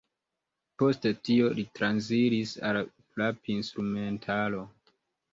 Post 0.81 1.03
tio 1.27 1.49
li 1.59 1.65
transiris 1.79 2.53
al 2.69 2.79
frapinstrumentaro. 3.11 4.63